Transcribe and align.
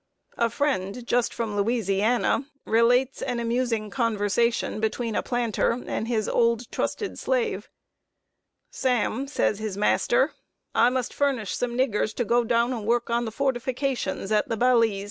A 0.39 0.49
friend 0.49 1.05
just 1.05 1.31
from 1.31 1.55
Louisiana, 1.55 2.47
relates 2.65 3.21
an 3.21 3.39
amusing 3.39 3.91
conversation 3.91 4.79
between 4.79 5.13
a 5.15 5.21
planter 5.21 5.73
and 5.73 6.07
an 6.07 6.27
old, 6.29 6.71
trusted 6.71 7.19
slave. 7.19 7.69
"Sam," 8.71 9.27
said 9.27 9.57
his 9.57 9.77
master, 9.77 10.33
"I 10.73 10.89
must 10.89 11.13
furnish 11.13 11.55
some 11.55 11.77
niggers 11.77 12.15
to 12.15 12.25
go 12.25 12.43
down 12.43 12.73
and 12.73 12.87
work 12.87 13.11
on 13.11 13.25
the 13.25 13.31
fortifications 13.31 14.31
at 14.31 14.49
the 14.49 14.57
Balize. 14.57 14.99